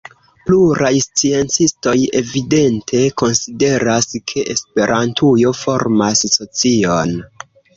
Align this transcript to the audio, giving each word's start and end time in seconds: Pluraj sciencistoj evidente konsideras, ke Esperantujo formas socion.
Pluraj 0.45 0.91
sciencistoj 1.07 1.93
evidente 2.21 3.03
konsideras, 3.23 4.09
ke 4.33 4.47
Esperantujo 4.55 5.55
formas 5.63 6.25
socion. 6.41 7.17